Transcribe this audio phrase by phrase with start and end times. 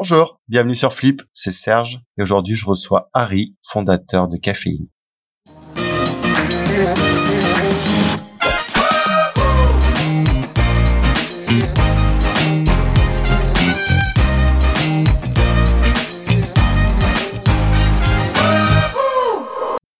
[0.00, 4.86] Bonjour, bienvenue sur Flip, c'est Serge et aujourd'hui je reçois Harry, fondateur de Caféine.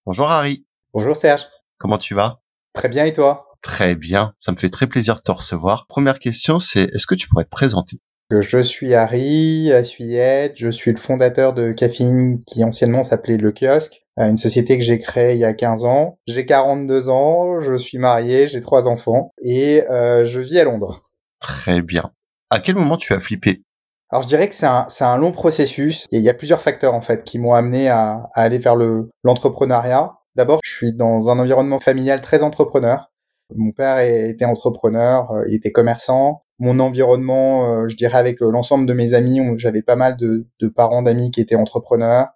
[0.07, 0.65] Bonjour Harry.
[0.95, 1.49] Bonjour Serge.
[1.77, 2.41] Comment tu vas?
[2.73, 3.49] Très bien et toi?
[3.63, 5.89] Très bien, ça me fait très plaisir de te recevoir.
[5.89, 8.01] Première question, c'est est-ce que tu pourrais te présenter?
[8.31, 14.05] Je suis Harry Assuyette, je suis le fondateur de Caffeine qui anciennement s'appelait Le Kiosque,
[14.19, 16.19] euh, une société que j'ai créée il y a 15 ans.
[16.27, 21.09] J'ai 42 ans, je suis marié, j'ai trois enfants et euh, je vis à Londres.
[21.41, 22.13] Très bien.
[22.51, 23.63] À quel moment tu as flippé?
[24.11, 27.01] Alors je dirais que c'est un, long processus et il y a plusieurs facteurs en
[27.01, 30.19] fait qui m'ont amené à, à aller vers le, l'entrepreneuriat.
[30.35, 33.11] D'abord, je suis dans un environnement familial très entrepreneur.
[33.57, 36.43] Mon père était entrepreneur, euh, il était commerçant.
[36.59, 40.69] Mon environnement, euh, je dirais avec l'ensemble de mes amis, j'avais pas mal de, de
[40.69, 42.29] parents d'amis qui étaient entrepreneurs.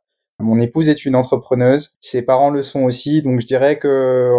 [0.43, 4.33] Mon épouse est une entrepreneuse, ses parents le sont aussi, donc je dirais que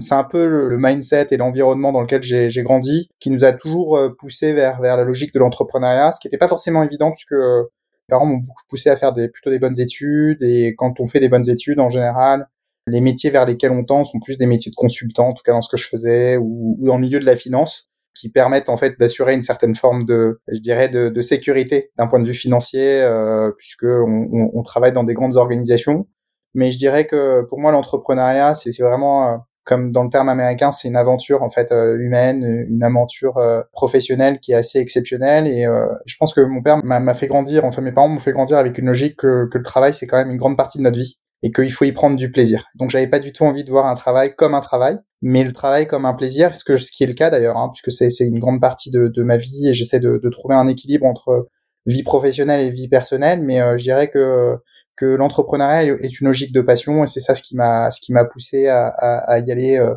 [0.00, 3.96] c'est un peu le, mindset et l'environnement dans lequel j'ai grandi qui nous a toujours
[3.96, 7.32] euh, poussé vers vers la logique de l'entrepreneuriat, ce qui n'était pas forcément évident puisque
[7.32, 7.62] euh,
[8.08, 10.42] mes parents m'ont beaucoup poussé à faire des plutôt des bonnes études.
[10.42, 12.48] Et quand on fait des bonnes études en général,
[12.88, 15.52] les métiers vers lesquels on tend sont plus des métiers de consultant, en tout cas
[15.52, 18.68] dans ce que je faisais, ou, ou dans le milieu de la finance qui permettent
[18.68, 22.26] en fait d'assurer une certaine forme de, je dirais, de, de sécurité d'un point de
[22.26, 26.06] vue financier, euh, puisque on, on, travaille dans des grandes organisations.
[26.54, 30.72] Mais je dirais que pour moi, l'entrepreneuriat, c'est vraiment euh, comme dans le terme américain,
[30.72, 35.48] c'est une aventure en fait euh, humaine, une aventure euh, professionnelle qui est assez exceptionnelle.
[35.48, 35.66] Et
[36.06, 38.78] je pense que mon père m'a fait grandir, enfin mes parents m'ont fait grandir avec
[38.78, 41.18] une logique que, que le travail c'est quand même une grande partie de notre vie
[41.42, 42.66] et qu'il faut y prendre du plaisir.
[42.76, 45.52] Donc j'avais pas du tout envie de voir un travail comme un travail, mais le
[45.52, 48.26] travail comme un plaisir, ce, que, ce qui est le cas d'ailleurs, hein, puisque c'est
[48.26, 51.48] une grande partie de, de ma vie et j'essaie de, de, trouver un équilibre entre
[51.86, 54.56] vie professionnelle et vie personnelle, mais euh, je dirais que
[54.96, 58.12] que l'entrepreneuriat est une logique de passion et c'est ça ce qui m'a ce qui
[58.12, 59.94] m'a poussé à, à, à, y aller euh,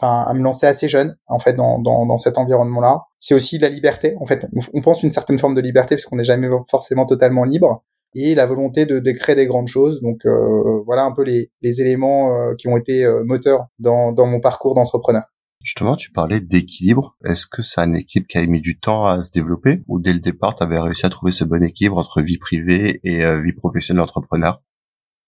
[0.00, 3.34] enfin à me lancer assez jeune en fait dans, dans, dans cet environnement là c'est
[3.34, 4.48] aussi la liberté en fait.
[4.74, 8.34] On pense une certaine forme de liberté parce qu'on n'est jamais forcément totalement libre et
[8.34, 10.00] la volonté de, de créer des grandes choses.
[10.00, 14.12] Donc euh, voilà un peu les, les éléments euh, qui ont été euh, moteurs dans,
[14.12, 15.24] dans mon parcours d'entrepreneur.
[15.62, 17.16] Justement, tu parlais d'équilibre.
[17.24, 20.12] Est-ce que c'est une équipe qui a mis du temps à se développer ou dès
[20.12, 23.52] le départ, tu avais réussi à trouver ce bon équilibre entre vie privée et vie
[23.52, 24.60] professionnelle d'entrepreneur?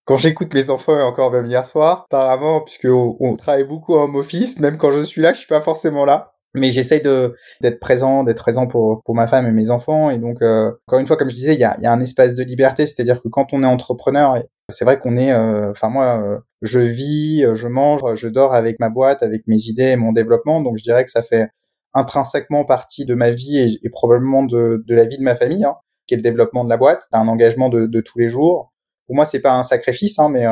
[0.07, 3.95] Quand j'écoute mes enfants et encore même hier soir, apparemment, puisque on, on, travaille beaucoup
[3.95, 7.03] en home office, même quand je suis là, je suis pas forcément là mais j'essaye
[7.03, 10.11] de d'être présent, d'être présent pour pour ma femme et mes enfants.
[10.11, 12.01] Et donc euh, encore une fois, comme je disais, il y a, y a un
[12.01, 15.89] espace de liberté, c'est-à-dire que quand on est entrepreneur, c'est vrai qu'on est, euh, enfin
[15.91, 19.97] moi, euh, je vis, je mange, je dors avec ma boîte, avec mes idées et
[19.97, 20.61] mon développement.
[20.61, 21.49] Donc je dirais que ça fait
[21.93, 25.65] intrinsèquement partie de ma vie et, et probablement de, de la vie de ma famille,
[25.65, 25.77] hein,
[26.07, 27.03] qui est le développement de la boîte.
[27.11, 28.73] C'est un engagement de, de tous les jours.
[29.07, 30.47] Pour moi, c'est pas un sacrifice, hein, mais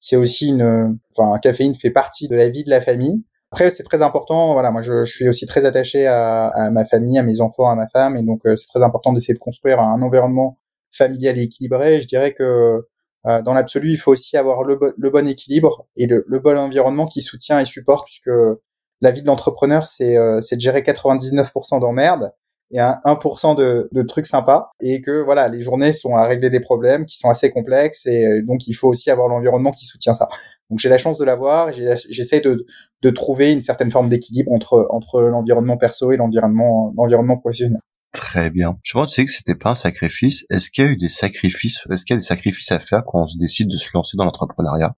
[0.00, 3.24] c'est aussi une, enfin, caféine fait partie de la vie de la famille.
[3.52, 4.52] Après, c'est très important.
[4.54, 7.88] Voilà, moi, je, suis aussi très attaché à, ma famille, à mes enfants, à ma
[7.88, 10.58] femme, et donc euh, c'est très important d'essayer de construire un environnement
[10.92, 12.00] familial et équilibré.
[12.00, 12.86] Je dirais que
[13.26, 17.20] euh, dans l'absolu, il faut aussi avoir le, bon équilibre et le, bon environnement qui
[17.20, 18.30] soutient et supporte, puisque
[19.00, 22.32] la vie de l'entrepreneur, c'est euh, de gérer 99% d'emmerdes
[22.72, 26.50] et un 1% de, de, trucs sympas et que voilà les journées sont à régler
[26.50, 30.14] des problèmes qui sont assez complexes et donc il faut aussi avoir l'environnement qui soutient
[30.14, 30.28] ça
[30.70, 31.72] donc j'ai la chance de l'avoir.
[31.72, 32.66] J'essaie de,
[33.02, 37.80] de trouver une certaine forme d'équilibre entre entre l'environnement perso et l'environnement l'environnement professionnel.
[38.12, 38.78] Très bien.
[38.82, 40.44] Je pense tu sais que c'était pas un sacrifice.
[40.50, 41.80] Est-ce qu'il y a eu des sacrifices?
[41.90, 44.16] Est-ce qu'il y a des sacrifices à faire quand on se décide de se lancer
[44.16, 44.94] dans l'entrepreneuriat?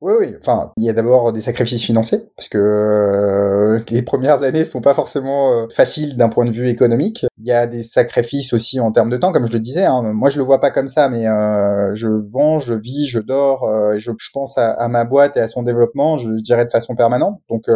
[0.00, 0.34] Oui, oui.
[0.40, 3.57] Enfin, il y a d'abord des sacrifices financiers parce que euh,
[3.90, 7.24] les premières années sont pas forcément euh, faciles d'un point de vue économique.
[7.38, 9.84] Il y a des sacrifices aussi en termes de temps, comme je le disais.
[9.84, 10.02] Hein.
[10.12, 13.68] Moi, je le vois pas comme ça, mais euh, je vends, je vis, je dors,
[13.94, 16.16] et je, pense à, ma boîte et à son développement.
[16.16, 17.40] Je dirais de façon permanente.
[17.48, 17.66] Donc,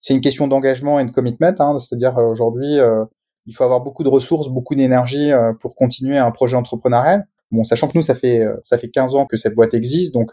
[0.00, 1.54] c'est une question d'engagement et de commitment.
[1.58, 1.78] Hein.
[1.78, 2.78] C'est-à-dire aujourd'hui,
[3.46, 5.30] il faut avoir beaucoup de ressources, beaucoup d'énergie
[5.60, 7.26] pour continuer un projet entrepreneurial.
[7.50, 10.32] Bon, sachant que nous, ça fait ça fait 15 ans que cette boîte existe, donc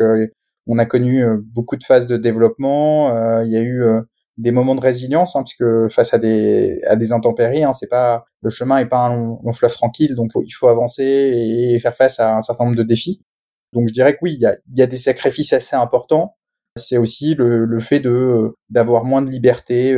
[0.68, 3.16] on a connu euh, beaucoup de phases de développement.
[3.16, 4.02] Euh, il y a eu euh,
[4.38, 8.26] des moments de résilience, hein, puisque face à des à des intempéries, hein, c'est pas
[8.42, 12.20] le chemin est pas un long, fleuve tranquille, donc il faut avancer et faire face
[12.20, 13.22] à un certain nombre de défis.
[13.74, 16.36] Donc je dirais que oui, il y a, y a des sacrifices assez importants.
[16.76, 19.96] C'est aussi le, le, fait de d'avoir moins de liberté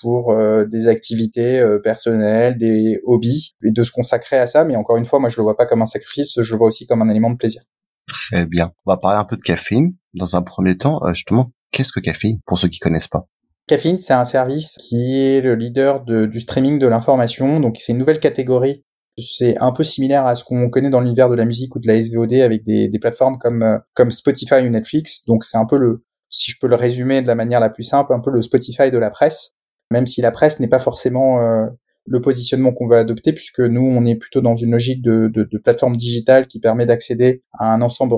[0.00, 0.34] pour
[0.66, 4.64] des activités personnelles, des hobbies, et de se consacrer à ça.
[4.64, 6.68] Mais encore une fois, moi je le vois pas comme un sacrifice, je le vois
[6.68, 7.62] aussi comme un élément de plaisir.
[8.06, 8.72] Très bien.
[8.84, 9.94] On va parler un peu de caféine.
[10.14, 13.28] Dans un premier temps, euh, justement, qu'est-ce que caféine pour ceux qui connaissent pas?
[13.66, 17.58] Caffeine, c'est un service qui est le leader de, du streaming de l'information.
[17.58, 18.84] Donc, c'est une nouvelle catégorie
[19.18, 21.88] C'est un peu similaire à ce qu'on connaît dans l'univers de la musique ou de
[21.88, 25.24] la SVOD avec des, plateformes comme euh, comme Spotify ou Netflix.
[25.26, 27.82] Donc c'est un peu le, si je peux le résumer de la manière la plus
[27.82, 29.54] simple, un peu le Spotify de la presse.
[29.90, 31.66] Même si la presse n'est pas forcément euh,
[32.06, 35.42] le positionnement qu'on veut adopter, puisque nous, on est plutôt dans une logique de, de,
[35.42, 38.16] de plateforme digitale qui permet d'accéder à un ensemble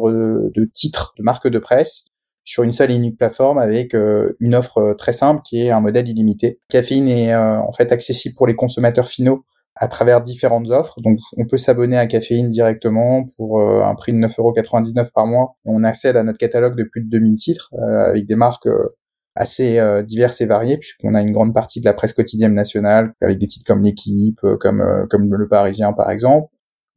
[0.53, 2.11] de titres de marques de presse
[2.49, 5.81] sur une seule et unique plateforme avec euh, une offre très simple qui est un
[5.81, 6.61] modèle illimité.
[6.71, 9.45] Caféine est en fait accessible pour les consommateurs finaux
[9.77, 11.01] à travers différentes offres.
[11.03, 15.57] Donc, on peut s'abonner à Caféine directement pour euh, un prix de 9,99€ par mois.
[15.67, 18.97] On accède à notre catalogue de plus de 2000 titres euh, avec des marques euh,
[19.35, 23.39] assez diverses et variées puisqu'on a une grande partie de la presse quotidienne nationale avec
[23.39, 26.49] des titres comme l'équipe, comme comme le Parisien par exemple.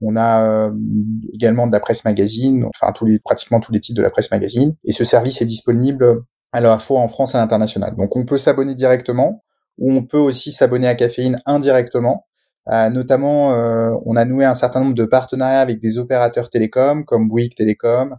[0.01, 0.71] On a
[1.33, 2.93] également de la presse magazine, enfin
[3.23, 4.75] pratiquement tous les titres de la presse magazine.
[4.83, 7.95] Et ce service est disponible à la fois en France et à l'international.
[7.95, 9.43] Donc on peut s'abonner directement
[9.77, 12.25] ou on peut aussi s'abonner à Caféine indirectement
[12.69, 17.03] euh, notamment, euh, on a noué un certain nombre de partenariats avec des opérateurs télécoms
[17.05, 18.17] comme Bouygues Télécom,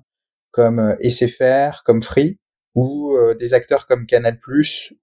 [0.51, 2.39] comme euh, SFR, comme Free,
[2.75, 4.39] ou des acteurs comme Canal+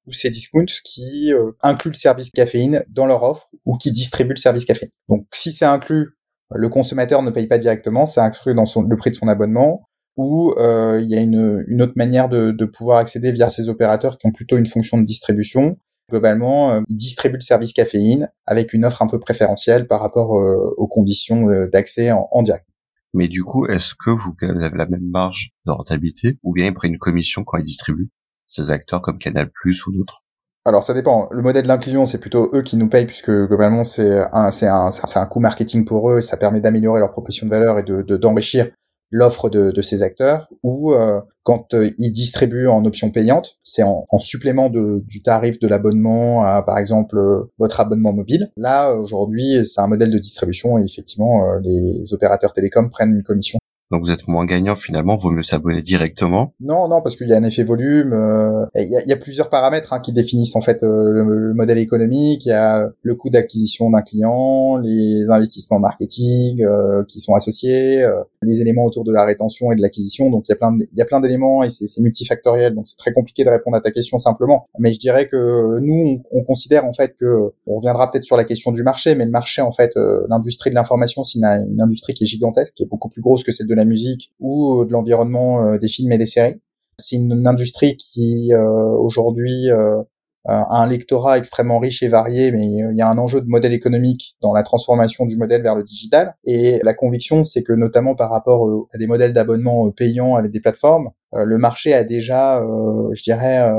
[0.08, 4.66] ou Cdiscount qui incluent le service caféine dans leur offre ou qui distribuent le service
[4.66, 4.90] caféine.
[5.08, 6.18] Donc, si c'est inclus,
[6.54, 9.88] le consommateur ne paye pas directement, c'est inclus dans le prix de son abonnement
[10.18, 14.32] ou il y a une, autre manière de, pouvoir accéder via ces opérateurs qui ont
[14.32, 15.78] plutôt une fonction de distribution
[16.10, 20.40] Globalement, euh, ils distribuent le service caféine avec une offre un peu préférentielle par rapport
[20.40, 22.66] euh, aux conditions euh, d'accès en, direct.
[23.14, 26.74] Mais du coup, est-ce que vous avez la même marge de rentabilité ou bien ils
[26.74, 28.10] prennent une commission quand ils distribuent
[28.48, 30.24] ces acteurs comme Canal+ ou d'autres?
[30.66, 31.28] Alors ça dépend.
[31.32, 34.92] Le modèle d'inclusion, c'est plutôt eux qui nous payent puisque globalement c'est un c'est un
[34.92, 36.22] c'est un coût marketing pour eux.
[36.22, 38.68] Ça permet d'améliorer leur proposition de valeur et de d'enrichir
[39.12, 43.82] l'offre de, de, ces acteurs ou euh, quand euh, ils distribuent en option payante, c'est
[43.82, 48.52] en, en, supplément de, du tarif de l'abonnement à par exemple euh, votre abonnement mobile.
[48.56, 53.58] Là aujourd'hui c'est un modèle de distribution et effectivement les opérateurs télécoms prennent une commission
[53.92, 56.54] donc vous êtes moins gagnant finalement, vaut mieux s'abonner directement.
[56.60, 58.14] Non, non, parce qu'il y a un effet volume.
[58.14, 62.46] Euh, il y, a, plusieurs paramètres hein, qui définissent en fait euh, le, modèle économique.
[62.46, 68.06] Il y a le coût d'acquisition d'un client, les investissements marketing euh, qui sont associés,
[68.44, 70.30] les éléments autour de la rétention et de l'acquisition.
[70.30, 72.76] Donc il y a plein, d'éléments et c'est multifactoriel.
[72.76, 74.68] Donc c'est très compliqué de répondre à ta question simplement.
[74.78, 78.38] Mais je dirais que nous, on, on considère en fait que on reviendra peut-être sur
[78.38, 79.94] la question du marché, mais le marché en fait,
[80.30, 83.44] l'industrie de l'information, c'est une, une, industrie qui est gigantesque, qui est beaucoup plus grosse
[83.44, 86.62] que celle de la musique ou de l'environnement euh, des films et des séries.
[86.98, 90.04] C'est une, industrie qui euh, aujourd'hui euh,
[90.46, 93.74] a un lectorat extrêmement riche et varié, mais il y a un enjeu de modèle
[93.74, 96.36] économique dans la transformation du modèle vers le digital.
[96.46, 100.60] Et la conviction, c'est que notamment par rapport à des modèles d'abonnement payants avec des
[100.60, 102.66] plateformes, le marché a déjà,
[103.12, 103.70] je dirais,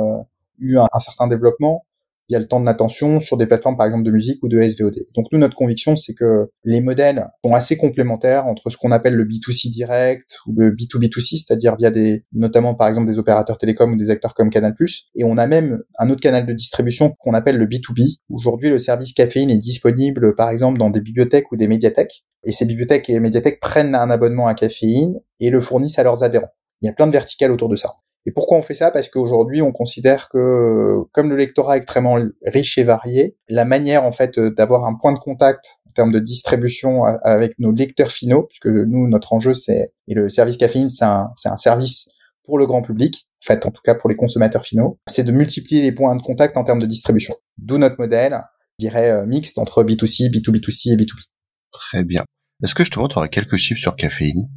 [0.60, 1.84] eu un, certain développement
[2.30, 4.48] il y a le temps de l'attention sur des plateformes par exemple de musique ou
[4.48, 4.94] de SVOD.
[5.16, 9.14] Donc nous notre conviction c'est que les modèles sont assez complémentaires entre ce qu'on appelle
[9.14, 13.92] le B2C direct ou le B2B2C, c'est-à-dire via des notamment par exemple des opérateurs télécoms
[13.92, 14.74] ou des acteurs comme Canal+,
[15.16, 18.18] et on a même un autre canal de distribution qu'on appelle le B2B.
[18.30, 22.52] Aujourd'hui le service caféine est disponible par exemple dans des bibliothèques ou des médiathèques et
[22.52, 26.50] ces bibliothèques et médiathèques prennent un abonnement à caféine et le fournissent à leurs adhérents.
[26.82, 27.94] Il y a plein de verticales autour de ça.
[28.26, 28.90] Et pourquoi on fait ça?
[28.90, 34.04] Parce qu'aujourd'hui, on considère que, comme le lectorat est extrêmement riche et varié, la manière
[34.04, 38.44] en fait d'avoir un point de contact en termes de distribution avec nos lecteurs finaux,
[38.44, 42.10] puisque nous, notre enjeu, c'est et le service caféine, c'est un, un service
[42.44, 45.32] pour le grand public, en fait, en tout cas pour les consommateurs finaux, c'est de
[45.32, 47.34] multiplier les points de contact en termes de distribution.
[47.58, 48.42] D'où notre modèle,
[48.78, 51.24] je dirais, euh, mixte entre B2C, B2B2C et B2B.
[51.72, 52.24] Très bien.
[52.62, 54.48] Est-ce que justement, tu aurais quelques chiffres sur caféine?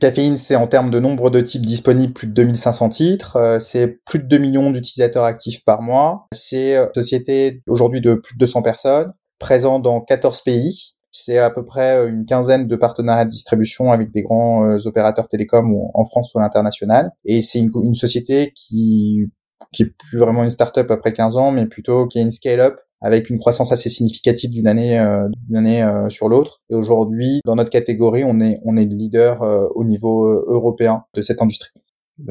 [0.00, 3.36] Caféine, c'est en termes de nombre de types disponibles, plus de 2500 titres.
[3.36, 6.26] Euh, c'est plus de 2 millions d'utilisateurs actifs par mois.
[6.32, 10.96] C'est une société aujourd'hui de plus de 200 personnes, présent dans 14 pays.
[11.12, 14.78] C'est à peu près euh, une quinzaine de partenariats de distribution avec des grands euh,
[14.84, 17.12] opérateurs télécoms en France ou à l'international.
[17.24, 19.30] Et c'est une, une, société qui
[19.72, 22.78] qui est plus vraiment une start-up après 15 ans, mais plutôt qui est une scale-up
[23.04, 26.62] avec une croissance assez significative d'une année euh, d'une année euh, sur l'autre.
[26.70, 31.04] Et aujourd'hui, dans notre catégorie, on est on est le leader euh, au niveau européen
[31.14, 31.70] de cette industrie.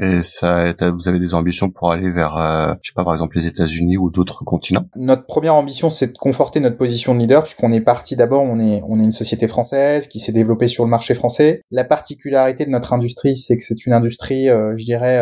[0.02, 2.38] Et ça, vous avez des ambitions pour aller vers,
[2.82, 4.86] je sais pas, par exemple les États-Unis ou d'autres continents?
[4.96, 8.62] Notre première ambition, c'est de conforter notre position de leader, puisqu'on est parti d'abord, on
[8.62, 11.64] est, on est une société française qui s'est développée sur le marché français.
[11.70, 15.22] La particularité de notre industrie, c'est que c'est une industrie, je dirais,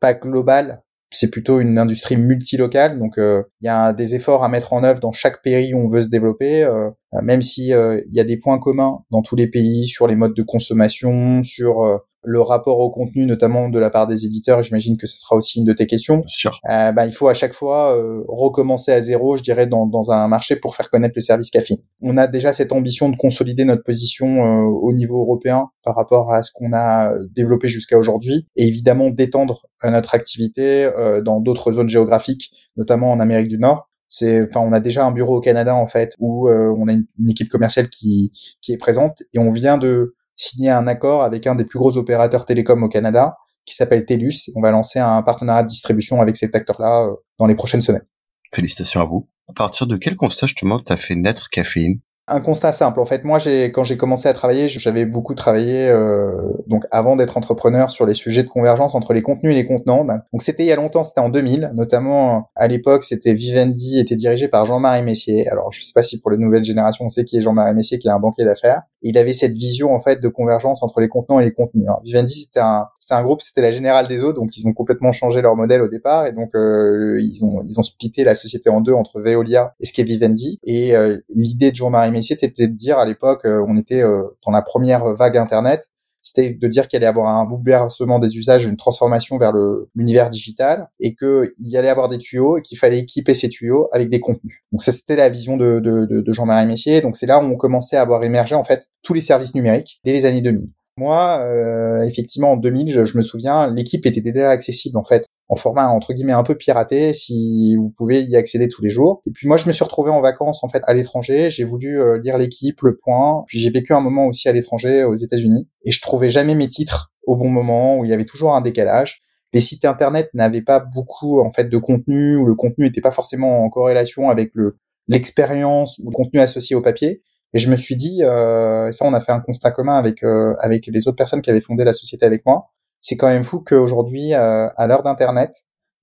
[0.00, 0.82] pas globale,
[1.16, 4.84] c'est plutôt une industrie multilocale, donc euh, il y a des efforts à mettre en
[4.84, 6.90] œuvre dans chaque pays où on veut se développer, euh,
[7.22, 10.16] même si euh, il y a des points communs dans tous les pays sur les
[10.16, 14.96] modes de consommation, sur le rapport au contenu, notamment de la part des éditeurs, j'imagine
[14.96, 16.22] que ce sera aussi une de tes questions.
[16.26, 16.58] sûr.
[16.70, 20.10] Euh, bah, il faut à chaque fois euh, recommencer à zéro, je dirais, dans, dans,
[20.10, 21.74] un marché pour faire connaître le service café.
[22.00, 26.32] On a déjà cette ambition de consolider notre position euh, au niveau européen par rapport
[26.32, 30.90] à ce qu'on a développé jusqu'à aujourd'hui, et évidemment d'étendre notre activité
[31.24, 33.90] dans d'autres zones géographiques, notamment en Amérique du Nord.
[34.08, 37.04] C'est, enfin, on a déjà un bureau au Canada en fait où on a une,
[37.18, 41.46] une, équipe commerciale qui qui est présente et on vient de signé un accord avec
[41.46, 44.50] un des plus gros opérateurs télécoms au Canada qui s'appelle TELUS.
[44.56, 48.06] On va lancer un partenariat de distribution avec cet acteur-là euh, dans les prochaines semaines.
[48.52, 49.28] Félicitations à vous.
[49.48, 52.00] À partir de quel constat justement t'as fait naître Caféine?
[52.26, 53.00] Un constat simple.
[53.00, 56.34] En fait, moi, j'ai quand j'ai commencé à travailler, j'avais beaucoup travaillé euh,
[56.66, 60.04] donc avant d'être entrepreneur sur les sujets de convergence entre les contenus et les contenants.
[60.04, 64.16] Donc c'était il y a longtemps, c'était en 2000, notamment à l'époque, c'était Vivendi, était
[64.16, 65.48] dirigé par Jean-Marie Messier.
[65.48, 67.98] Alors je sais pas si pour les nouvelles générations, on sait qui est Jean-Marie Messier,
[67.98, 68.82] qui est un banquier d'affaires.
[69.02, 71.84] Il avait cette vision en fait de convergence entre les contenants et les contenus.
[71.86, 74.72] Alors, Vivendi, c'était un c'était un groupe, c'était la Générale des Eaux, donc ils ont
[74.72, 78.34] complètement changé leur modèle au départ et donc euh, ils ont ils ont splitté la
[78.34, 80.58] société en deux entre Veolia et ce qui est Vivendi.
[80.64, 84.52] Et euh, l'idée de Jean-Marie Messier était de dire à l'époque, euh, on était dans
[84.52, 85.90] la première vague Internet,
[86.22, 89.52] c'était de dire qu'il allait avoir un bouleversement des usages, une transformation vers
[89.94, 93.88] l'univers digital, et qu'il y allait avoir des tuyaux et qu'il fallait équiper ces tuyaux
[93.92, 94.62] avec des contenus.
[94.72, 97.02] Donc ça, c'était la vision de Jean-Marie Messier.
[97.02, 100.00] Donc c'est là où on commençait à avoir émergé en fait tous les services numériques
[100.02, 100.70] dès les années 2000.
[100.96, 105.56] Moi, euh, effectivement, en 2000, je, me souviens, l'équipe était déjà accessible en fait, en
[105.56, 109.20] format entre guillemets un peu piraté, si vous pouvez y accéder tous les jours.
[109.26, 111.50] Et puis moi, je me suis retrouvé en vacances en fait à l'étranger.
[111.50, 113.42] J'ai voulu euh, lire l'équipe, le point.
[113.48, 116.68] Puis j'ai vécu un moment aussi à l'étranger, aux États-Unis, et je trouvais jamais mes
[116.68, 119.22] titres au bon moment, où il y avait toujours un décalage.
[119.52, 123.12] Les sites internet n'avaient pas beaucoup en fait de contenu, ou le contenu n'était pas
[123.12, 124.76] forcément en corrélation avec le
[125.08, 127.22] l'expérience ou le contenu associé au papier.
[127.54, 130.54] Et je me suis dit, euh, ça on a fait un constat commun avec euh,
[130.58, 133.60] avec les autres personnes qui avaient fondé la société avec moi, c'est quand même fou
[133.60, 135.52] qu'aujourd'hui, euh, à l'heure d'Internet,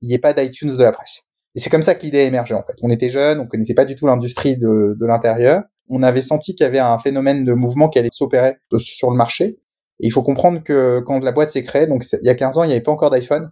[0.01, 1.23] il n'y ait pas d'iTunes de la presse.
[1.55, 2.75] Et c'est comme ça que l'idée a émergé en fait.
[2.81, 5.63] On était jeunes, on connaissait pas du tout l'industrie de, de l'intérieur.
[5.89, 9.17] On avait senti qu'il y avait un phénomène de mouvement qui allait s'opérer sur le
[9.17, 9.59] marché.
[9.99, 12.57] Et il faut comprendre que quand la boîte s'est créée, donc il y a 15
[12.57, 13.51] ans, il n'y avait pas encore d'iPhone,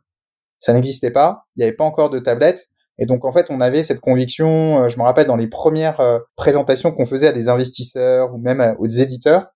[0.58, 2.70] ça n'existait pas, il n'y avait pas encore de tablette.
[3.00, 6.02] Et donc en fait, on avait cette conviction, euh, je me rappelle dans les premières
[6.02, 9.48] euh, présentations qu'on faisait à des investisseurs ou même aux éditeurs,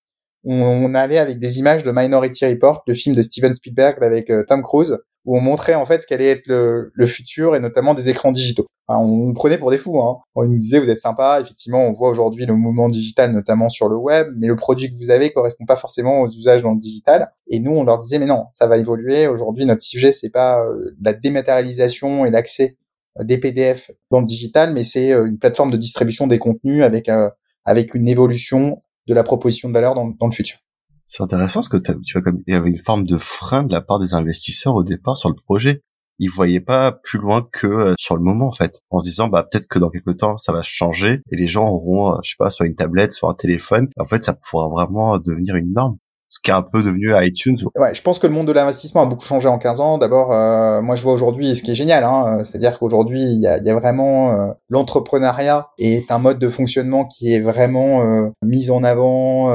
[0.46, 4.44] on, allait avec des images de Minority Report, le film de Steven Spielberg avec euh,
[4.46, 8.10] Tom Cruise, où on montrait en fait ce qu'allait être le, futur et notamment des
[8.10, 8.66] écrans digitaux.
[8.88, 9.98] on nous prenait pour des fous.
[10.02, 10.18] Hein.
[10.34, 11.40] On nous disait vous êtes sympa.
[11.40, 14.98] Effectivement, on voit aujourd'hui le mouvement digital notamment sur le web, mais le produit que
[14.98, 17.32] vous avez correspond pas forcément aux usages dans le digital.
[17.46, 19.26] Et nous, on leur disait mais non, ça va évoluer.
[19.26, 20.62] Aujourd'hui, notre sujet c'est pas
[21.02, 22.76] la dématérialisation et l'accès
[23.22, 27.08] des PDF dans le digital, mais c'est euh, une plateforme de distribution des contenus avec
[27.08, 27.30] euh,
[27.64, 30.58] avec une évolution de la proposition de valeur dans, dans le futur.
[31.06, 33.72] C'est intéressant ce que tu vois comme il y avait une forme de frein de
[33.72, 35.82] la part des investisseurs au départ sur le projet.
[36.18, 39.28] Ils voyaient pas plus loin que euh, sur le moment en fait, en se disant
[39.28, 42.36] bah peut-être que dans quelques temps ça va changer et les gens auront je sais
[42.38, 43.88] pas soit une tablette, soit un téléphone.
[43.98, 45.98] En fait, ça pourra vraiment devenir une norme
[46.34, 47.56] ce qui est un peu devenu iTunes.
[47.76, 49.98] Ouais, je pense que le monde de l'investissement a beaucoup changé en 15 ans.
[49.98, 53.38] D'abord, euh, moi je vois aujourd'hui ce qui est génial, hein, euh, c'est-à-dire qu'aujourd'hui il
[53.38, 58.02] y a, y a, vraiment euh, l'entrepreneuriat est un mode de fonctionnement qui est vraiment
[58.02, 59.54] euh, mis en avant,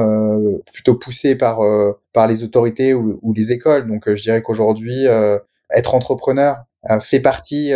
[0.72, 1.60] plutôt poussé par
[2.14, 3.86] par les autorités ou, ou les écoles.
[3.86, 5.06] Donc je dirais qu'aujourd'hui
[5.70, 6.62] être entrepreneur
[7.02, 7.72] fait partie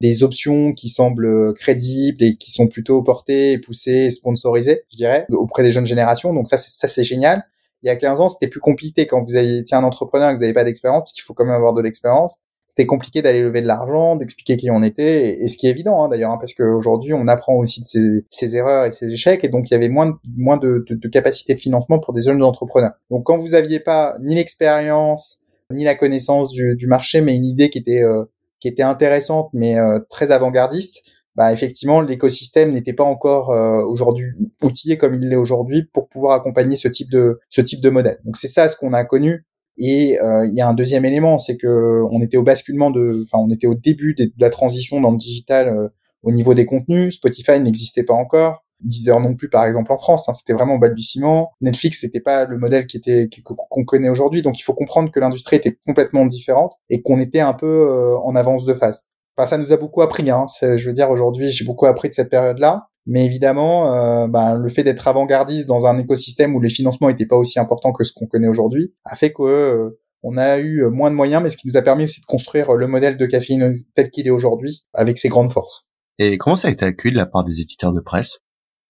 [0.00, 5.64] des options qui semblent crédibles et qui sont plutôt portées, poussées, sponsorisées, je dirais, auprès
[5.64, 6.32] des jeunes générations.
[6.32, 7.44] Donc ça c'est génial
[7.84, 10.38] il y a 15 ans, c'était plus compliqué quand vous été un entrepreneur et que
[10.38, 12.38] vous n'avez pas d'expérience, parce qu'il faut quand même avoir de l'expérience.
[12.66, 16.02] C'était compliqué d'aller lever de l'argent, d'expliquer qui on était, et, ce qui est évident
[16.02, 19.44] hein, d'ailleurs, hein, parce qu'aujourd'hui on apprend aussi de ses, ses, erreurs et ses échecs,
[19.44, 22.14] et donc il y avait moins de, moins de, de, de capacité de financement pour
[22.14, 22.92] des jeunes entrepreneurs.
[23.10, 27.46] Donc quand vous aviez pas ni l'expérience ni la connaissance du, du, marché, mais une
[27.46, 28.24] idée qui était euh,
[28.60, 34.26] qui était intéressante mais euh, très avant-gardiste, bah effectivement l'écosystème n'était pas encore euh, aujourd'hui
[34.62, 38.20] outillé comme il l'est aujourd'hui pour pouvoir accompagner ce type de ce type de modèle.
[38.24, 39.46] Donc c'est ça ce qu'on a connu.
[39.76, 43.22] Et euh, il y a un deuxième élément, c'est que on était au basculement de,
[43.22, 45.88] enfin on était au début de, la transition dans le digital euh,
[46.22, 47.16] au niveau des contenus.
[47.16, 48.64] Spotify n'existait pas encore.
[48.80, 51.50] Deezer non plus par exemple en France, hein, c'était vraiment balbutiement.
[51.60, 55.18] Netflix c'était pas le modèle qui était qu'on connaît aujourd'hui, donc il faut comprendre que
[55.18, 59.72] l'industrie était complètement différente et qu'on était un peu en avance de phase ça nous
[59.72, 60.30] a beaucoup appris.
[60.30, 60.44] Hein.
[60.60, 62.88] Je veux dire, aujourd'hui, j'ai beaucoup appris de cette période-là.
[63.06, 67.26] Mais évidemment, euh, bah, le fait d'être avant-gardiste dans un écosystème où les financements n'étaient
[67.26, 70.88] pas aussi importants que ce qu'on connaît aujourd'hui, a fait que euh, on a eu
[70.88, 73.26] moins de moyens, mais ce qui nous a permis aussi de construire le modèle de
[73.26, 75.90] caféine tel qu'il est aujourd'hui, avec ses grandes forces.
[76.18, 78.38] Et comment ça a été accueilli de la part des éditeurs de presse?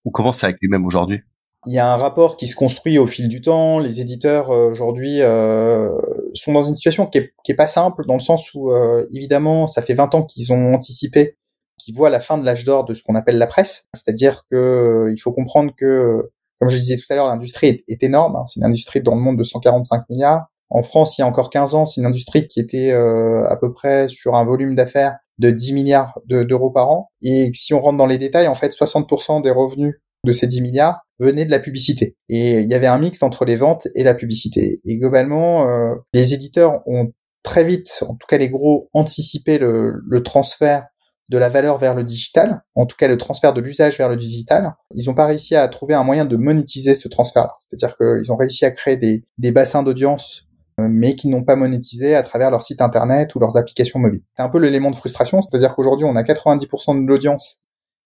[0.04, 1.20] Ou comment ça a accueilli même aujourd'hui?
[1.66, 3.78] Il y a un rapport qui se construit au fil du temps.
[3.78, 5.90] Les éditeurs euh, aujourd'hui euh,
[6.34, 8.70] sont dans une situation qui est, qui est pas simple dans le sens où
[9.12, 11.36] évidemment ça fait 20 ans qu'ils ont anticipé
[11.78, 15.08] qui voient la fin de l'âge d'or de ce qu'on appelle la presse, c'est-à-dire que
[15.12, 16.30] il faut comprendre que
[16.60, 18.36] comme je disais tout à l'heure, l'industrie est, énorme.
[18.36, 18.44] Hein.
[18.46, 20.46] C'est une industrie dans le monde de 145 milliards.
[20.70, 23.56] En France, il y a encore 15 ans, c'est une industrie qui était euh, à
[23.56, 27.10] peu près sur un volume d'affaires de 10 milliards d'euros par an.
[27.22, 30.62] Et si on rentre dans les détails, en fait, 60% des revenus de ces 10
[30.62, 32.16] milliards venaient de la publicité.
[32.28, 34.80] Et il y avait un mix entre les ventes et la publicité.
[34.84, 37.12] Et globalement, euh, les éditeurs ont
[37.42, 40.86] très vite, en tout cas les gros, anticipé le, le transfert
[41.30, 44.16] de la valeur vers le digital, en tout cas le transfert de l'usage vers le
[44.16, 44.74] digital.
[44.90, 47.52] Ils n'ont pas réussi à trouver un moyen de monétiser ce transfert-là.
[47.60, 50.46] C'est-à-dire qu'ils ont réussi à créer des, des bassins d'audience,
[50.80, 54.22] euh, mais qui n'ont pas monétisé à travers leur site internet ou leurs applications mobiles.
[54.36, 57.60] C'est un peu l'élément de frustration, c'est-à-dire qu'aujourd'hui on a 90% de l'audience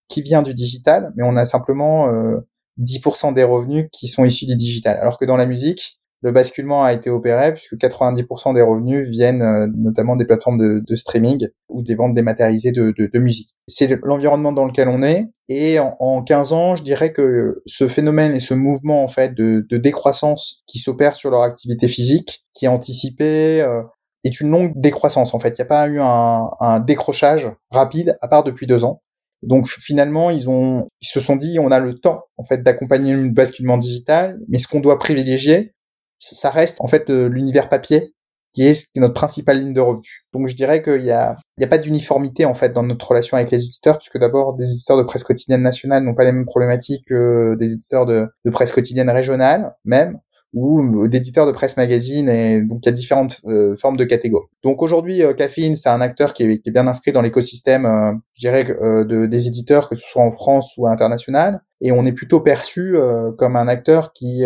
[0.09, 2.39] qui vient du digital, mais on a simplement euh,
[2.79, 4.97] 10% des revenus qui sont issus du digital.
[4.97, 9.41] Alors que dans la musique, le basculement a été opéré puisque 90% des revenus viennent
[9.41, 13.55] euh, notamment des plateformes de, streaming ou des ventes dématérialisées de, de, musique.
[13.67, 18.35] C'est l'environnement dans lequel on est et en, 15 ans, je dirais que ce phénomène
[18.35, 22.69] et ce mouvement en fait de, décroissance qui s'opère sur leur activité physique, qui est
[22.69, 23.81] anticipé, euh,
[24.25, 25.57] est une longue décroissance en fait.
[25.57, 29.01] Il n'y a pas eu un, un décrochage rapide à part depuis deux ans.
[29.41, 33.13] Donc finalement, ils ont, ils se sont dit, on a le temps en fait d'accompagner
[33.13, 35.73] le basculement digital, mais ce qu'on doit privilégier,
[36.19, 38.13] ça reste en fait l'univers papier
[38.51, 40.25] qui est notre principale ligne de revue.
[40.33, 43.07] Donc je dirais qu'il y a, il y a pas d'uniformité en fait dans notre
[43.07, 46.31] relation avec les éditeurs, puisque d'abord des éditeurs de presse quotidienne nationale n'ont pas les
[46.31, 50.19] mêmes problématiques que des éditeurs de, de presse quotidienne régionale même
[50.53, 54.47] ou d'éditeurs de presse magazine et donc il y a différentes euh, formes de catégories.
[54.63, 57.85] Donc aujourd'hui euh, Caffeine c'est un acteur qui est, qui est, bien inscrit dans l'écosystème
[57.85, 61.61] euh, je dirais euh, de, des éditeurs que ce soit en France ou à l'international
[61.81, 62.95] et on est plutôt perçu
[63.37, 64.43] comme un acteur qui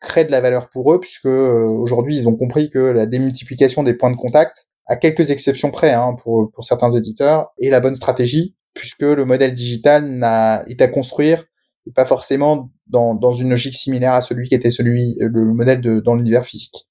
[0.00, 3.82] crée de la valeur pour eux, puisque euh, aujourd'hui ils ont compris que la démultiplication
[3.82, 7.80] des points de contact, à quelques exceptions près hein, pour, pour certains éditeurs, est la
[7.80, 11.44] bonne stratégie, puisque le modèle digital n'a, est à construire
[11.88, 15.80] et pas forcément dans, dans une logique similaire à celui qui était celui le modèle
[15.80, 16.86] de, dans l'univers physique.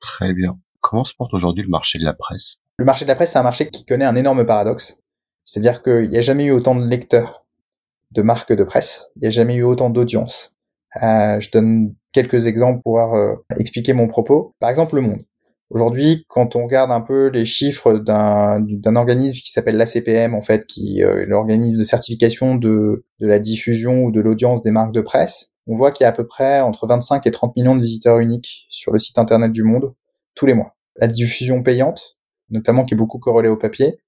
[0.00, 0.58] Très bien.
[0.80, 2.58] Comment se porte aujourd'hui le marché de la presse?
[2.78, 5.00] Le marché de la presse, c'est un marché qui connaît un énorme paradoxe.
[5.44, 7.46] C'est-à-dire qu'il n'y a jamais eu autant de lecteurs
[8.12, 10.58] de marques de presse, il n'y a jamais eu autant d'audience.
[11.02, 14.54] Euh, je donne quelques exemples pour pouvoir euh, expliquer mon propos.
[14.60, 15.24] Par exemple, Le Monde.
[15.74, 20.66] Aujourd'hui, quand on regarde un peu les chiffres d'un organisme qui s'appelle l'ACPM, en fait,
[20.66, 24.92] qui euh, est l'organisme de certification de, de la diffusion ou de l'audience des marques
[24.92, 27.74] de presse, on voit qu'il y a à peu près entre 25 et 30 millions
[27.74, 29.94] de visiteurs uniques sur le site internet du Monde
[30.34, 30.76] tous les mois.
[30.96, 32.18] La diffusion payante,
[32.50, 33.98] notamment qui est beaucoup corrélée au papier,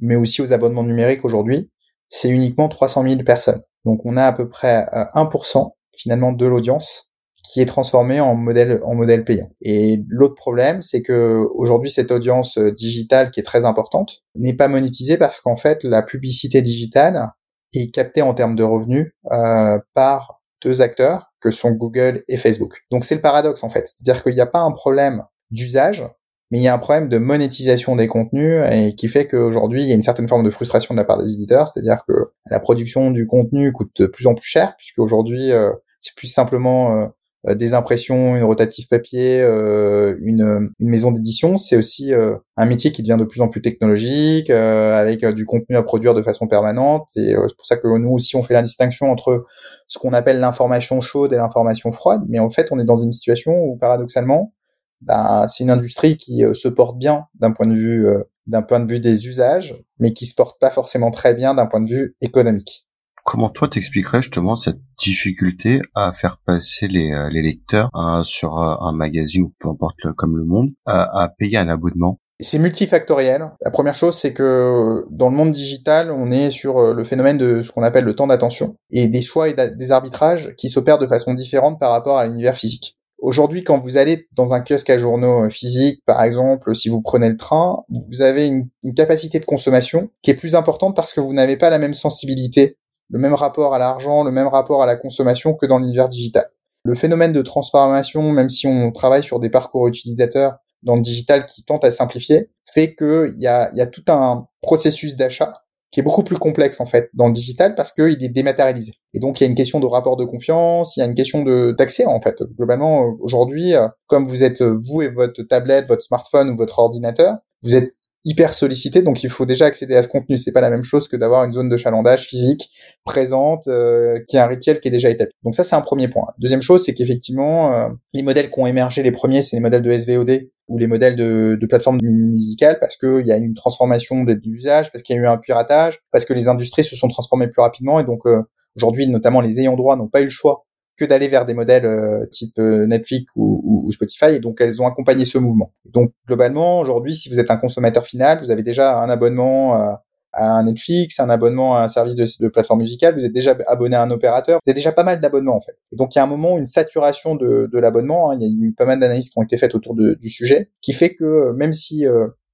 [0.00, 1.70] mais aussi aux abonnements numériques aujourd'hui,
[2.08, 3.60] c'est uniquement 300 000 personnes.
[3.84, 7.09] Donc on a à peu près 1% finalement de l'audience
[7.42, 9.50] qui est transformée en modèle en modèle payant.
[9.60, 14.56] Et l'autre problème, c'est que aujourd'hui cette audience euh, digitale qui est très importante n'est
[14.56, 17.30] pas monétisée parce qu'en fait la publicité digitale
[17.74, 22.84] est captée en termes de revenus euh, par deux acteurs que sont Google et Facebook.
[22.90, 26.04] Donc c'est le paradoxe en fait, c'est-à-dire qu'il n'y a pas un problème d'usage,
[26.50, 29.88] mais il y a un problème de monétisation des contenus et qui fait qu'aujourd'hui il
[29.88, 32.60] y a une certaine forme de frustration de la part des éditeurs, c'est-à-dire que la
[32.60, 36.96] production du contenu coûte de plus en plus cher puisque aujourd'hui euh, c'est plus simplement
[36.96, 37.06] euh,
[37.48, 43.02] des impressions, une rotative papier, euh, une, une, maison d'édition, c'est aussi un métier qui
[43.02, 47.08] devient de plus en plus technologique, avec du contenu à produire de façon permanente.
[47.16, 49.46] Et c'est pour ça que nous aussi, on fait la distinction entre
[49.88, 52.22] ce qu'on appelle l'information chaude et l'information froide.
[52.28, 54.52] Mais en fait, on est dans une situation où, paradoxalement,
[55.00, 58.06] bah, c'est une industrie qui se porte bien d'un point de vue
[58.46, 61.66] d'un point de vue des usages, mais qui se porte pas forcément très bien d'un
[61.66, 62.84] point de vue économique.
[63.24, 68.58] Comment toi t'expliquerais justement cette difficulté à faire passer les, euh, les lecteurs hein, sur
[68.58, 72.18] euh, un magazine ou peu importe comme le monde à, payer un abonnement?
[72.42, 73.50] C'est multifactoriel.
[73.60, 77.36] La première chose, c'est que dans le monde digital, on est sur euh, le phénomène
[77.36, 80.98] de ce qu'on appelle le temps d'attention et des choix et des arbitrages qui s'opèrent
[80.98, 82.96] de façon différente par rapport à l'univers physique.
[83.18, 87.28] Aujourd'hui, quand vous allez dans un kiosque à journaux physique, par exemple, si vous prenez
[87.28, 91.20] le train, vous avez une, une capacité de consommation qui est plus importante parce que
[91.20, 92.78] vous n'avez pas la même sensibilité
[93.10, 96.46] le même rapport à l'argent, le même rapport à la consommation que dans l'univers digital.
[96.84, 101.44] Le phénomène de transformation, même si on travaille sur des parcours utilisateurs dans le digital
[101.44, 105.52] qui tente à simplifier, fait qu'il y a, y a tout un processus d'achat
[105.90, 108.94] qui est beaucoup plus complexe en fait dans le digital parce qu'il est dématérialisé.
[109.12, 111.16] Et donc il y a une question de rapport de confiance, il y a une
[111.16, 112.42] question de d'accès en fait.
[112.56, 117.38] Globalement aujourd'hui, euh, comme vous êtes vous et votre tablette, votre smartphone ou votre ordinateur,
[117.62, 117.92] vous êtes
[118.24, 120.36] hyper sollicité, donc il faut déjà accéder à ce contenu.
[120.36, 122.70] C'est pas la même chose que d'avoir une zone de chalandage physique
[123.04, 125.32] présente, euh, qui est un rituel qui est déjà établi.
[125.42, 126.26] Donc ça, c'est un premier point.
[126.38, 129.82] Deuxième chose, c'est qu'effectivement, euh, les modèles qui ont émergé les premiers, c'est les modèles
[129.82, 134.22] de SVOD, ou les modèles de, de plateformes musicales parce qu'il y a une transformation
[134.22, 137.48] d'usage, parce qu'il y a eu un piratage, parce que les industries se sont transformées
[137.48, 138.42] plus rapidement et donc euh,
[138.76, 140.64] aujourd'hui notamment les ayants droit n'ont pas eu le choix
[141.00, 144.86] que d'aller vers des modèles euh, type euh, Netflix ou, Spotify et donc elles ont
[144.86, 145.72] accompagné ce mouvement.
[145.84, 150.04] Donc globalement aujourd'hui si vous êtes un consommateur final, vous avez déjà un abonnement à,
[150.32, 154.02] un Netflix, un abonnement à un service de, plateforme musicale, vous êtes déjà abonné à
[154.02, 155.76] un opérateur, vous avez déjà pas mal d'abonnements en fait.
[155.92, 158.36] Et donc il y a un moment une saturation de, l'abonnement, hein.
[158.38, 160.92] il y a eu pas mal d'analyses qui ont été faites autour du sujet, qui
[160.92, 162.04] fait que euh, même si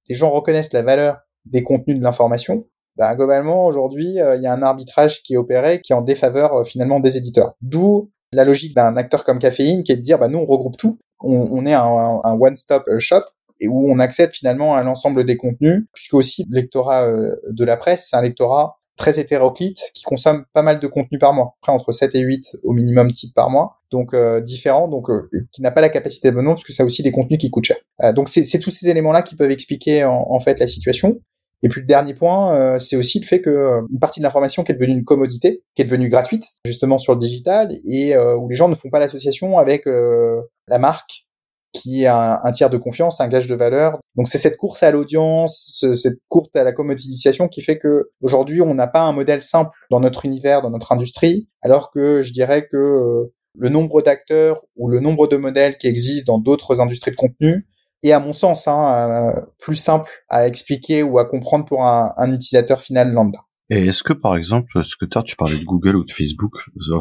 [0.09, 4.53] les gens reconnaissent la valeur des contenus de l'information, bah, globalement aujourd'hui il y a
[4.53, 7.53] un arbitrage qui est opéré qui est en défaveur finalement des éditeurs.
[7.61, 10.77] D'où la logique d'un acteur comme Caféine qui est de dire bah nous on regroupe
[10.77, 13.23] tout, on, est un, one-stop shop
[13.59, 17.65] et où on accède finalement à l'ensemble des contenus, puisque aussi le lectorat euh, de
[17.65, 21.53] la presse, c'est un lectorat très hétéroclite qui consomme pas mal de contenu par mois,
[21.61, 25.29] après entre 7 et 8 au minimum titres par mois, donc euh, différents, donc euh,
[25.51, 27.65] qui n'a pas la capacité d'abonnement parce que ça a aussi des contenus qui coûtent
[27.65, 27.77] cher.
[28.03, 31.21] Euh, donc c'est tous ces éléments-là qui peuvent expliquer en, fait la situation.
[31.63, 34.63] Et puis le dernier point, euh, c'est aussi le fait que une partie de l'information
[34.63, 38.47] qui est devenue une commodité, qui est devenue gratuite justement sur le digital et où
[38.47, 41.27] les gens ne font pas l'association avec la marque
[41.73, 43.99] qui est un, un, tiers de confiance, un gage de valeur.
[44.15, 48.61] Donc c'est cette course à l'audience, cette course à la commodisation qui fait que aujourd'hui
[48.61, 52.33] on n'a pas un modèle simple dans notre univers, dans notre industrie, alors que je
[52.33, 56.81] dirais que euh, le nombre d'acteurs ou le nombre de modèles qui existent dans d'autres
[56.81, 57.67] industries de contenu
[58.03, 62.13] est à mon sens hein, euh, plus simple à expliquer ou à comprendre pour un,
[62.17, 63.39] un utilisateur final lambda.
[63.69, 66.53] Et est-ce que par exemple, ce que tu parlais de Google ou de Facebook,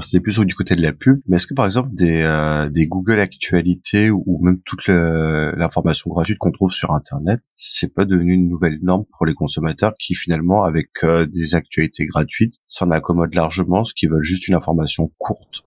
[0.02, 2.88] c'était plus du côté de la pub, mais est-ce que par exemple des, euh, des
[2.88, 8.48] Google Actualités ou, même toute l'information gratuite qu'on trouve sur Internet, c'est pas devenu une
[8.48, 13.84] nouvelle norme pour les consommateurs qui finalement, avec euh, des actualités gratuites, s'en accommodent largement,
[13.84, 15.62] ce qui veulent juste une information courte?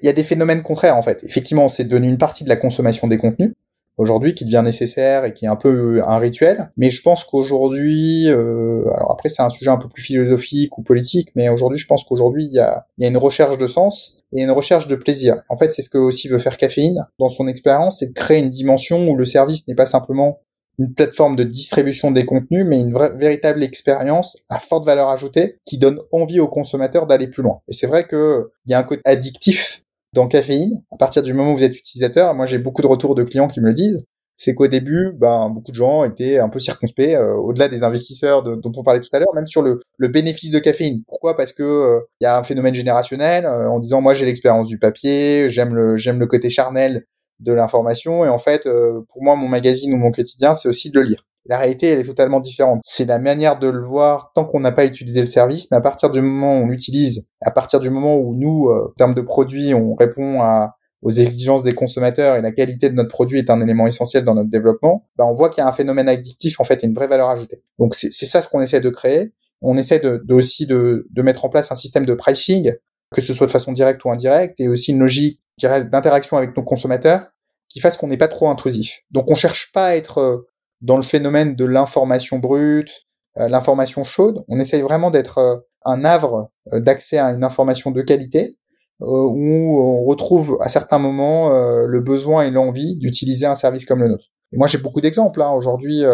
[0.00, 1.24] Il y a des phénomènes contraires en fait.
[1.24, 3.54] Effectivement, c'est devenu une partie de la consommation des contenus
[3.98, 6.70] aujourd'hui qui devient nécessaire et qui est un peu un rituel.
[6.76, 10.82] Mais je pense qu'aujourd'hui, euh, alors après c'est un sujet un peu plus philosophique ou
[10.82, 13.66] politique, mais aujourd'hui je pense qu'aujourd'hui il y a, il y a une recherche de
[13.66, 15.36] sens et une recherche de plaisir.
[15.48, 18.40] En fait, c'est ce que aussi veut faire Caféine dans son expérience, c'est de créer
[18.40, 20.40] une dimension où le service n'est pas simplement
[20.78, 25.58] une plateforme de distribution des contenus, mais une vraie, véritable expérience à forte valeur ajoutée
[25.64, 27.60] qui donne envie aux consommateurs d'aller plus loin.
[27.68, 29.81] Et c'est vrai qu'il y a un côté addictif
[30.12, 33.14] dans Caféine, à partir du moment où vous êtes utilisateur, moi j'ai beaucoup de retours
[33.14, 34.04] de clients qui me le disent,
[34.36, 38.42] c'est qu'au début, ben, beaucoup de gens étaient un peu circonspects, euh, au-delà des investisseurs
[38.42, 41.02] dont on parlait tout à l'heure, même sur le, bénéfice de caféine.
[41.06, 41.36] Pourquoi?
[41.36, 44.68] Parce que il euh, y a un phénomène générationnel, euh, en disant moi j'ai l'expérience
[44.68, 47.06] du papier, j'aime le j'aime le côté charnel
[47.40, 48.68] de l'information, et en fait,
[49.08, 51.24] pour moi mon magazine ou mon quotidien, c'est aussi de le lire.
[51.46, 52.80] La réalité, elle est totalement différente.
[52.84, 55.80] C'est la manière de le voir tant qu'on n'a pas utilisé le service, mais à
[55.80, 59.14] partir du moment où on l'utilise, à partir du moment où nous, euh, en termes
[59.14, 63.40] de produits, on répond à, aux exigences des consommateurs et la qualité de notre produit
[63.40, 66.08] est un élément essentiel dans notre développement, bah on voit qu'il y a un phénomène
[66.08, 67.62] addictif en fait et une vraie valeur ajoutée.
[67.78, 69.32] Donc c'est ça ce qu'on essaie de créer.
[69.60, 72.72] On essaie de, de aussi de, de, mettre en place un système de pricing,
[73.14, 76.64] que ce soit de façon directe ou indirecte, et aussi une logique d'interaction avec nos
[76.64, 77.26] consommateurs
[77.68, 79.02] qui fasse qu'on n'est pas trop intrusif.
[79.10, 80.48] Donc on cherche pas à être euh,
[80.82, 83.06] dans le phénomène de l'information brute,
[83.38, 84.44] euh, l'information chaude.
[84.48, 88.58] On essaye vraiment d'être euh, un havre euh, d'accès à une information de qualité
[89.04, 94.06] où on retrouve à certains moments le besoin et l'envie d'utiliser un service comme le
[94.06, 94.26] nôtre.
[94.52, 95.42] Et moi, j'ai beaucoup d'exemples.
[95.42, 95.50] Hein.
[95.50, 96.04] Aujourd'hui,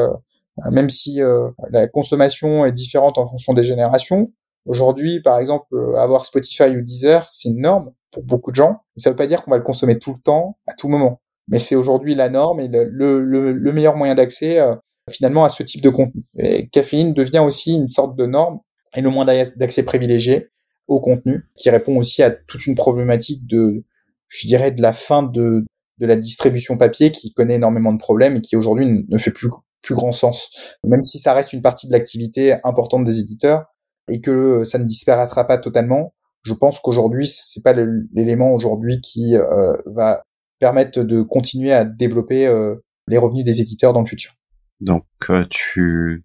[0.71, 1.21] même si
[1.71, 4.33] la consommation est différente en fonction des générations,
[4.65, 5.67] aujourd'hui, par exemple,
[5.99, 8.79] avoir Spotify ou Deezer, c'est une norme pour beaucoup de gens.
[8.97, 11.21] Ça ne veut pas dire qu'on va le consommer tout le temps, à tout moment
[11.49, 12.85] mais c'est aujourd'hui la norme et le,
[13.21, 14.75] le, le meilleur moyen d'accès euh,
[15.11, 16.23] finalement à ce type de contenu.
[16.39, 18.61] Et Caféine devient aussi une sorte de norme
[18.95, 20.49] et le moyen d'accès privilégié
[20.87, 23.85] au contenu, qui répond aussi à toute une problématique de,
[24.29, 25.65] je dirais, de la fin de,
[25.99, 29.51] de la distribution papier qui connaît énormément de problèmes et qui aujourd'hui ne fait plus,
[29.83, 30.77] plus grand sens.
[30.85, 33.67] Même si ça reste une partie de l'activité importante des éditeurs
[34.09, 37.75] et que ça ne disparaîtra pas totalement, je pense qu'aujourd'hui c'est pas
[38.15, 40.23] l'élément aujourd'hui qui euh, va
[40.59, 44.33] permettent de continuer à développer euh, les revenus des éditeurs dans le futur.
[44.81, 46.25] Donc euh, tu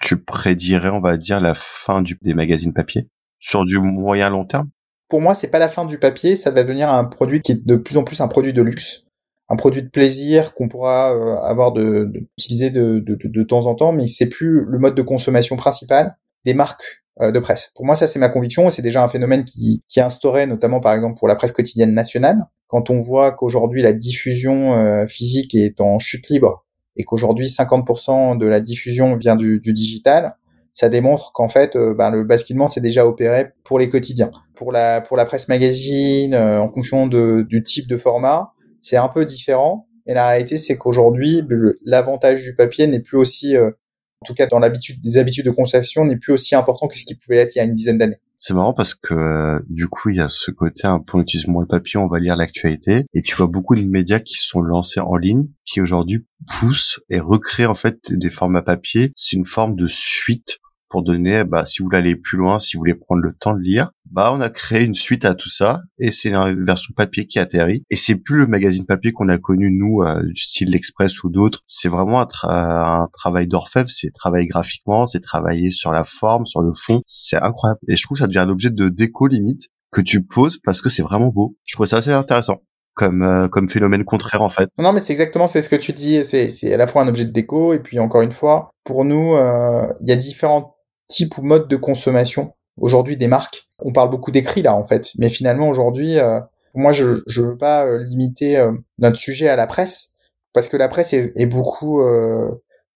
[0.00, 3.08] tu prédirais, on va dire, la fin du, des magazines papier
[3.38, 4.68] sur du moyen long terme?
[5.08, 7.64] Pour moi, c'est pas la fin du papier, ça va devenir un produit qui est
[7.66, 9.06] de plus en plus un produit de luxe,
[9.48, 13.66] un produit de plaisir qu'on pourra euh, avoir de, de utiliser de, de, de, temps
[13.66, 17.72] en temps, mais c'est plus le mode de consommation principal des marques de presse.
[17.76, 20.46] Pour moi, ça c'est ma conviction et c'est déjà un phénomène qui, qui est instauré
[20.46, 25.06] notamment par exemple pour la presse quotidienne nationale, quand on voit qu'aujourd'hui la diffusion euh,
[25.06, 26.64] physique est en chute libre
[26.96, 30.36] et qu'aujourd'hui 50% de la diffusion vient du, du digital,
[30.72, 34.30] ça démontre qu'en fait euh, ben, le basculement s'est déjà opéré pour les quotidiens.
[34.54, 38.96] Pour la pour la presse magazine, euh, en fonction de, du type de format, c'est
[38.96, 39.86] un peu différent.
[40.06, 41.42] Mais la réalité, c'est qu'aujourd'hui,
[41.84, 46.06] l'avantage du papier n'est plus aussi, en tout cas dans l'habitude des habitudes de consommation,
[46.06, 48.21] n'est plus aussi important que ce qui pouvait être il y a une dizaine d'années.
[48.44, 51.46] C'est marrant parce que du coup, il y a ce côté un peu on utilise
[51.46, 54.60] moins le papier, on va lire l'actualité, et tu vois beaucoup de médias qui sont
[54.60, 59.12] lancés en ligne, qui aujourd'hui poussent et recréent en fait des formats papier.
[59.14, 60.58] C'est une forme de suite
[60.92, 63.54] pour donner, bah, si vous voulez aller plus loin, si vous voulez prendre le temps
[63.54, 66.92] de lire, bah, on a créé une suite à tout ça et c'est une version
[66.94, 67.82] papier qui atterrit.
[67.88, 71.30] Et c'est plus le magazine papier qu'on a connu nous, euh, du style l'Express ou
[71.30, 71.60] d'autres.
[71.64, 76.74] C'est vraiment un, travail d'orfèvre, c'est travailler graphiquement, c'est travailler sur la forme, sur le
[76.74, 77.00] fond.
[77.06, 77.80] C'est incroyable.
[77.88, 80.82] Et je trouve que ça devient un objet de déco limite que tu poses parce
[80.82, 81.56] que c'est vraiment beau.
[81.64, 82.60] Je trouve ça assez intéressant
[82.94, 84.68] comme euh, comme phénomène contraire en fait.
[84.78, 87.24] Non mais c'est exactement c'est ce que tu dis c'est à la fois un objet
[87.24, 90.72] de déco et puis encore une fois pour nous euh, il y a différentes
[91.12, 93.68] type ou mode de consommation aujourd'hui des marques.
[93.78, 96.40] On parle beaucoup d'écrit là en fait, mais finalement aujourd'hui, euh,
[96.74, 100.16] moi je je veux pas euh, limiter euh, notre sujet à la presse
[100.52, 102.02] parce que la presse est, est beaucoup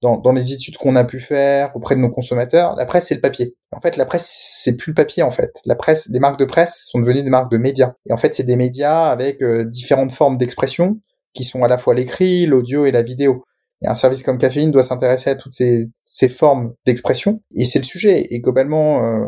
[0.03, 3.15] dans, dans les études qu'on a pu faire auprès de nos consommateurs, la presse c'est
[3.15, 3.57] le papier.
[3.73, 4.27] En fait, la presse
[4.63, 5.53] c'est plus le papier en fait.
[5.65, 7.95] La presse, les marques de presse sont devenues des marques de médias.
[8.07, 11.01] Et en fait, c'est des médias avec différentes formes d'expression
[11.33, 13.45] qui sont à la fois l'écrit, l'audio et la vidéo.
[13.83, 17.43] Et un service comme Caféine doit s'intéresser à toutes ces, ces formes d'expression.
[17.55, 18.27] Et c'est le sujet.
[18.31, 19.27] Et globalement, euh,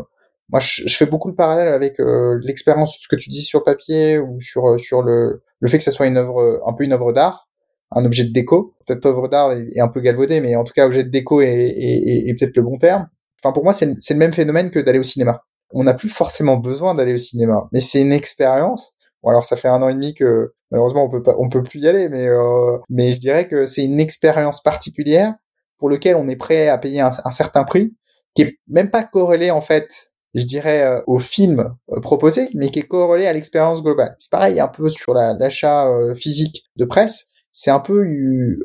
[0.49, 4.17] moi, je, fais beaucoup le parallèle avec euh, l'expérience, ce que tu dis sur papier
[4.17, 6.93] ou sur euh, sur le le fait que ça soit une œuvre, un peu une
[6.93, 7.49] œuvre d'art,
[7.91, 8.75] un objet de déco.
[8.87, 11.47] Peut-être œuvre d'art est, un peu galvaudé, mais en tout cas, objet de déco est,
[11.49, 13.07] est, est peut-être le bon terme.
[13.43, 15.43] Enfin, pour moi, c'est le même phénomène que d'aller au cinéma.
[15.71, 18.97] On n'a plus forcément besoin d'aller au cinéma, mais c'est une expérience.
[19.23, 21.63] Bon, alors ça fait un an et demi que Malheureusement, on peut pas, on peut
[21.63, 25.33] plus y aller, mais euh, mais je dirais que c'est une expérience particulière
[25.77, 27.95] pour lequel on est prêt à payer un, certain prix,
[28.35, 32.69] qui est même pas corrélé en fait, je dirais, euh, au film euh, proposé, mais
[32.69, 34.13] qui est corrélé à l'expérience globale.
[34.19, 37.31] C'est pareil un peu sur l'achat physique de presse.
[37.51, 38.05] C'est un peu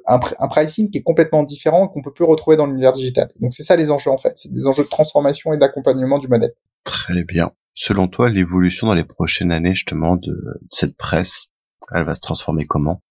[0.07, 3.29] un, un, pricing qui est complètement différent qu'on peut plus retrouver dans l'univers digital.
[3.40, 6.29] Donc c'est ça les enjeux en fait, c'est des enjeux de transformation et d'accompagnement du
[6.29, 6.53] modèle.
[6.85, 7.53] Très bien.
[7.75, 11.47] Selon toi, l'évolution dans les prochaines années justement de cette presse,
[11.93, 13.03] elle va se transformer comment?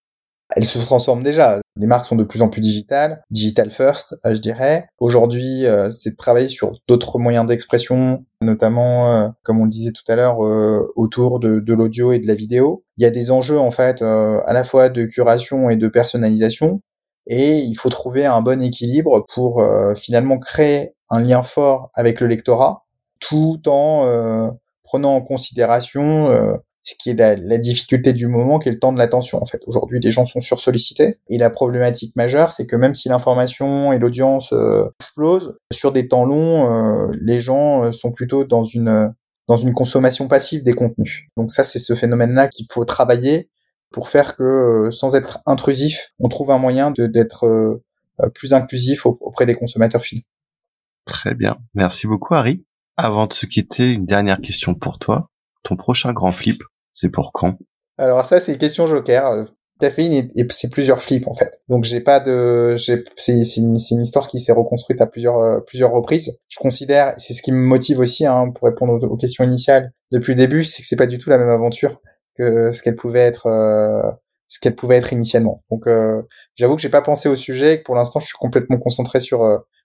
[0.56, 1.60] Elle se transforme déjà.
[1.80, 4.88] Les marques sont de plus en plus digitales, digital first, euh, je dirais.
[5.00, 9.92] Aujourd'hui, euh, c'est de travailler sur d'autres moyens d'expression, notamment, euh, comme on le disait
[9.92, 10.38] tout à l'heure,
[10.96, 12.84] autour de, de l'audio et de la vidéo.
[12.98, 16.82] Il y a des enjeux en fait, à la fois de curation et de personnalisation,
[17.26, 22.28] et il faut trouver un bon équilibre pour finalement créer un lien fort avec le
[22.28, 22.86] lectorat,
[23.28, 28.74] tout en prenant en considération ce qui est la, la, difficulté du moment, qui est
[28.74, 29.42] le temps de l'attention.
[29.42, 33.08] En fait, aujourd'hui, les gens sont sursollicités et la problématique majeure, c'est que même si
[33.08, 38.44] l'information et l'audience euh, explosent sur des temps longs, euh, les gens euh, sont plutôt
[38.44, 39.14] dans une
[39.48, 41.24] dans une consommation passive des contenus.
[41.36, 43.50] Donc ça, c'est ce phénomène-là qu'il faut travailler
[43.92, 47.82] pour faire que, sans être intrusif, on trouve un moyen d'être
[48.34, 50.22] plus inclusif auprès des consommateurs finaux.
[51.04, 52.64] Très bien, merci beaucoup Harry.
[52.98, 55.30] Avant de se quitter, une dernière question pour toi.
[55.64, 57.58] Ton prochain grand flip, c'est pour quand?
[57.98, 59.48] Alors ça, c'est une question joker.
[59.80, 61.62] Caféine, c'est plusieurs flips en fait.
[61.68, 66.40] Donc j'ai pas de, c'est une, histoire qui s'est reconstruite à plusieurs euh, reprises.
[66.48, 70.32] Je considère, c'est ce qui me motive aussi hein, pour répondre aux, questions initiales depuis
[70.32, 72.00] le début, c'est que c'est pas du tout la même aventure
[72.38, 74.10] que ce qu'elle pouvait être, euh,
[74.48, 75.64] ce qu'elle pouvait être initialement.
[75.70, 76.22] Donc euh,
[76.56, 79.20] j'avoue que j'ai pas pensé au sujet, et que pour l'instant je suis complètement concentré
[79.20, 79.44] sur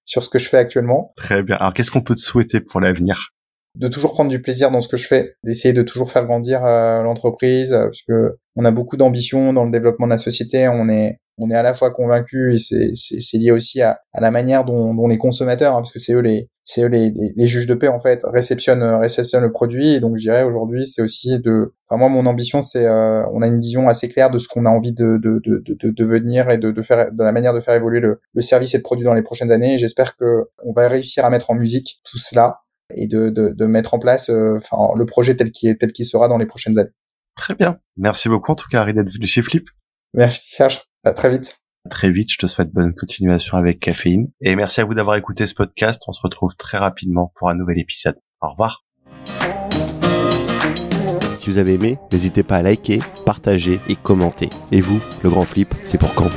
[0.08, 1.12] sur ce que je fais actuellement.
[1.16, 1.56] Très bien.
[1.56, 3.34] Alors qu'est-ce qu'on peut te souhaiter pour l'avenir?
[3.74, 6.64] De toujours prendre du plaisir dans ce que je fais, d'essayer de toujours faire grandir
[6.64, 10.66] euh, l'entreprise, euh, parce que on a beaucoup d'ambition dans le développement de la société.
[10.66, 14.30] On est on est à la fois convaincu et c'est lié aussi à, à, la
[14.30, 17.46] manière dont, dont les consommateurs, hein, parce que c'est eux les c'est eux les, les,
[17.46, 19.94] juges de paix en fait réceptionnent réceptionnent le produit.
[19.94, 23.40] Et donc je dirais aujourd'hui c'est aussi de, enfin moi mon ambition c'est euh, on
[23.40, 26.50] a une vision assez claire de ce qu'on a envie de de, de, de devenir
[26.50, 28.82] et de, de faire de la manière de faire évoluer le, le service et le
[28.82, 29.74] produit dans les prochaines années.
[29.74, 32.60] Et j'espère que on va réussir à mettre en musique tout cela
[32.94, 36.06] et de, de, de mettre en place euh, enfin le projet tel qu'il tel qu'il
[36.06, 36.90] sera dans les prochaines années.
[37.36, 37.78] Très bien.
[37.96, 39.70] Merci beaucoup en tout cas Harry d'être venu chez Flip.
[40.14, 40.87] Merci Serge.
[41.04, 41.58] À très vite.
[41.86, 42.32] À très vite.
[42.32, 44.28] Je te souhaite bonne continuation avec Caféine.
[44.40, 46.02] Et merci à vous d'avoir écouté ce podcast.
[46.06, 48.16] On se retrouve très rapidement pour un nouvel épisode.
[48.40, 48.84] Au revoir.
[51.38, 54.50] Si vous avez aimé, n'hésitez pas à liker, partager et commenter.
[54.72, 56.30] Et vous, le grand flip, c'est pour quand?